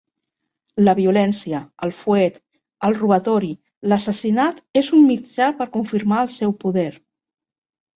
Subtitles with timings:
[0.87, 2.41] La violència, el fuet,
[2.89, 3.53] el robatori,
[3.93, 6.93] l'assassinat és un mitjà per confirmar el seu poder.